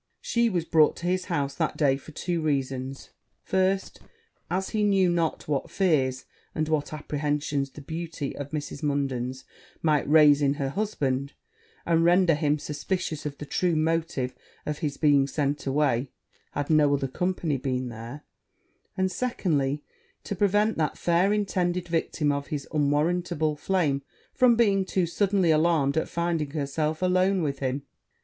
She 0.19 0.49
was 0.49 0.65
brought 0.65 0.95
to 0.95 1.05
his 1.05 1.25
house 1.25 1.53
that 1.53 1.77
day 1.77 1.95
for 1.95 2.11
two 2.11 2.41
reasons; 2.41 3.11
first, 3.43 3.99
as 4.49 4.69
he 4.71 4.83
knew 4.83 5.11
not 5.11 5.47
what 5.47 5.69
fears, 5.69 6.25
and 6.55 6.67
what 6.67 6.91
apprehensions, 6.91 7.69
the 7.69 7.81
beauty 7.81 8.35
of 8.35 8.49
Mrs. 8.49 8.81
Munden 8.81 9.31
might 9.83 10.09
raise 10.09 10.41
in 10.41 10.55
her 10.55 10.69
husband, 10.69 11.33
and 11.85 12.03
render 12.03 12.33
him 12.33 12.57
suspicious 12.57 13.27
of 13.27 13.37
the 13.37 13.45
true 13.45 13.75
motive 13.75 14.33
of 14.65 14.79
his 14.79 14.97
being 14.97 15.27
sent 15.27 15.67
away, 15.67 16.09
had 16.53 16.71
no 16.71 16.95
other 16.95 17.07
company 17.07 17.57
been 17.57 17.89
there; 17.89 18.23
and, 18.97 19.11
secondly, 19.11 19.83
to 20.23 20.35
prevent 20.35 20.79
that 20.79 20.97
fair 20.97 21.31
intended 21.31 21.87
victim 21.87 22.31
of 22.31 22.47
his 22.47 22.67
unwarrantable 22.73 23.55
flame 23.55 24.01
from 24.33 24.55
being 24.55 24.83
too 24.83 25.05
suddenly 25.05 25.51
alarmed 25.51 25.95
at 25.95 26.09
finding 26.09 26.49
herself 26.49 27.03
alone 27.03 27.43
with 27.43 27.59
him. 27.59 27.83